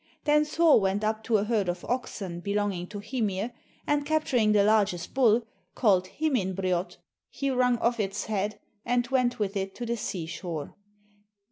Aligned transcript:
Then 0.23 0.45
Thor 0.45 0.79
went 0.81 1.03
up 1.03 1.23
to 1.25 1.37
a 1.37 1.43
herd 1.43 1.69
of 1.69 1.85
oxen 1.85 2.39
belonging 2.39 2.87
to 2.87 2.97
Hymir, 2.97 3.53
and 3.85 4.03
capturing 4.03 4.51
the 4.51 4.63
largest 4.63 5.13
bull, 5.13 5.43
called 5.75 6.07
Himinbrjot, 6.19 6.97
he 7.29 7.51
wrung 7.51 7.77
off 7.77 7.99
its 7.99 8.25
head, 8.25 8.59
and 8.83 9.07
went 9.09 9.37
with 9.37 9.55
it 9.55 9.75
to 9.75 9.85
the 9.85 9.97
sea 9.97 10.25
shore. 10.25 10.73